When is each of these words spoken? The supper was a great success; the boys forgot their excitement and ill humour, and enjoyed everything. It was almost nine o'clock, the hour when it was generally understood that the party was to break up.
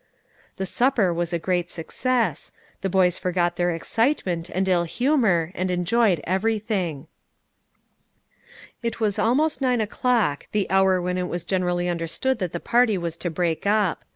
The 0.57 0.65
supper 0.65 1.13
was 1.13 1.31
a 1.31 1.37
great 1.37 1.69
success; 1.69 2.51
the 2.81 2.89
boys 2.89 3.19
forgot 3.19 3.55
their 3.55 3.69
excitement 3.69 4.49
and 4.49 4.67
ill 4.67 4.85
humour, 4.85 5.51
and 5.53 5.69
enjoyed 5.69 6.21
everything. 6.23 7.05
It 8.81 8.99
was 8.99 9.19
almost 9.19 9.61
nine 9.61 9.79
o'clock, 9.79 10.47
the 10.53 10.67
hour 10.71 10.99
when 10.99 11.19
it 11.19 11.27
was 11.27 11.43
generally 11.45 11.87
understood 11.87 12.39
that 12.39 12.51
the 12.51 12.59
party 12.59 12.97
was 12.97 13.15
to 13.17 13.29
break 13.29 13.67
up. 13.67 14.03